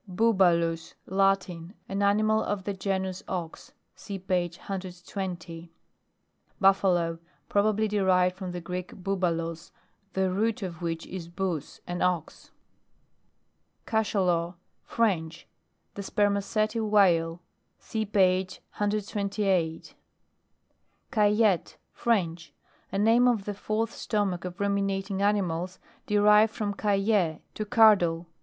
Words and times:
BUBALUS. 0.09 0.95
Latin. 1.05 1.75
An 1.87 2.01
animal 2.01 2.41
of 2.41 2.63
the 2.63 2.73
genus 2.73 3.21
ox. 3.27 3.71
(See 3.93 4.17
page 4.17 4.57
120.) 4.57 5.71
BUFFALO. 6.59 7.19
Probably 7.47 7.87
derived 7.87 8.35
from 8.35 8.51
the 8.51 8.61
Greek 8.61 8.93
boubulos, 9.03 9.69
the 10.13 10.31
root 10.31 10.63
of 10.63 10.81
which 10.81 11.05
is 11.05 11.27
bous, 11.29 11.81
an 11.85 12.01
ox. 12.01 12.49
CACHALOT. 13.85 14.55
French. 14.83 15.47
The 15.93 16.01
spermaceti 16.01 16.79
whale. 16.79 17.39
(See 17.77 18.03
page 18.03 18.59
128.) 18.77 19.93
CAILLETTE. 21.11 21.77
French. 21.93 22.53
A 22.91 22.97
name 22.97 23.27
of 23.27 23.45
the 23.45 23.53
fourth 23.53 23.91
stomach 23.93 24.45
of 24.45 24.59
Ruminating 24.59 25.21
ani 25.21 25.41
mals, 25.41 25.77
derived 26.07 26.51
from 26.51 26.73
cailler, 26.73 27.39
to 27.53 27.65
cur 27.65 27.95
dle. 27.95 28.25